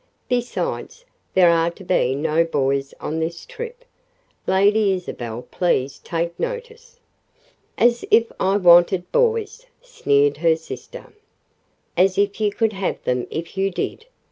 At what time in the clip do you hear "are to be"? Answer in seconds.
1.51-2.15